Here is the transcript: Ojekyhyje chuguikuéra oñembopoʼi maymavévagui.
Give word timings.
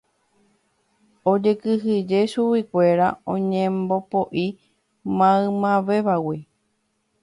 Ojekyhyje 1.31 2.19
chuguikuéra 2.31 3.07
oñembopoʼi 3.33 4.45
maymavévagui. 5.17 6.37